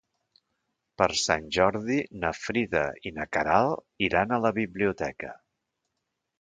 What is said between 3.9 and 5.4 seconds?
iran a la biblioteca.